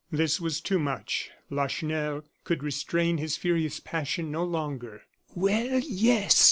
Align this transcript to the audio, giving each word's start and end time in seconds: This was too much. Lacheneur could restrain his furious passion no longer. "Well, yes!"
This 0.11 0.41
was 0.41 0.61
too 0.61 0.79
much. 0.79 1.29
Lacheneur 1.51 2.23
could 2.43 2.63
restrain 2.63 3.19
his 3.19 3.37
furious 3.37 3.79
passion 3.79 4.31
no 4.31 4.43
longer. 4.43 5.03
"Well, 5.35 5.79
yes!" 5.85 6.39